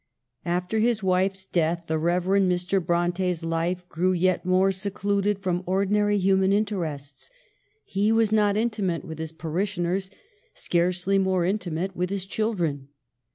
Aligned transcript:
After 0.47 0.79
his 0.79 1.03
wife's 1.03 1.45
death 1.45 1.83
the 1.85 1.99
Rev. 1.99 2.23
Mr. 2.23 2.83
Bronte's 2.83 3.43
life 3.45 3.87
grew 3.87 4.13
yet 4.13 4.43
more 4.43 4.71
secluded 4.71 5.37
from 5.37 5.61
ordinary 5.67 6.17
human 6.17 6.51
interests. 6.51 7.29
He 7.83 8.11
was 8.11 8.31
not 8.31 8.57
intimate 8.57 9.05
with 9.05 9.19
his 9.19 9.31
parishioners; 9.31 10.09
scarcely 10.55 11.19
more 11.19 11.45
intimate 11.45 11.95
with 11.95 12.09
his 12.09 12.25
children. 12.25 12.87